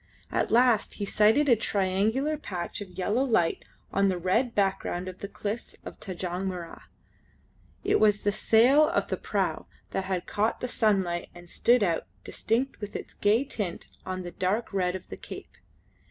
[0.31, 3.63] At last he sighted a triangular patch of yellow light
[3.93, 6.81] on the red background of the cliffs of Tanjong Mirrah.
[7.83, 12.07] It was the sail of the prau that had caught the sunlight and stood out,
[12.23, 15.55] distinct with its gay tint, on the dark red of the cape.